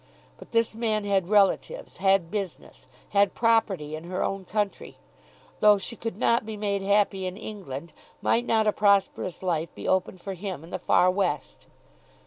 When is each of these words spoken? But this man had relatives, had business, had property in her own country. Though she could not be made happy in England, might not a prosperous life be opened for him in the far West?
But 0.39 0.51
this 0.51 0.73
man 0.73 1.05
had 1.05 1.29
relatives, 1.29 1.97
had 1.97 2.31
business, 2.31 2.87
had 3.09 3.35
property 3.35 3.95
in 3.95 4.05
her 4.05 4.23
own 4.23 4.45
country. 4.45 4.97
Though 5.59 5.77
she 5.77 5.95
could 5.95 6.17
not 6.17 6.43
be 6.43 6.57
made 6.57 6.81
happy 6.81 7.27
in 7.27 7.37
England, 7.37 7.93
might 8.19 8.47
not 8.47 8.65
a 8.65 8.71
prosperous 8.73 9.43
life 9.43 9.69
be 9.75 9.87
opened 9.87 10.19
for 10.19 10.33
him 10.33 10.63
in 10.63 10.71
the 10.71 10.79
far 10.79 11.11
West? 11.11 11.67